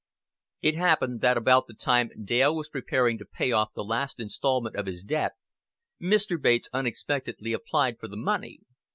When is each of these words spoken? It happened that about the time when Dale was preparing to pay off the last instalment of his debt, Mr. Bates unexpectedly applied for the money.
It 0.63 0.73
happened 0.73 1.21
that 1.21 1.37
about 1.37 1.67
the 1.67 1.75
time 1.75 2.07
when 2.09 2.23
Dale 2.25 2.55
was 2.55 2.69
preparing 2.69 3.19
to 3.19 3.23
pay 3.31 3.51
off 3.51 3.71
the 3.75 3.83
last 3.83 4.19
instalment 4.19 4.75
of 4.75 4.87
his 4.87 5.03
debt, 5.03 5.33
Mr. 6.01 6.41
Bates 6.41 6.71
unexpectedly 6.73 7.53
applied 7.53 7.99
for 7.99 8.07
the 8.07 8.17
money. 8.17 8.61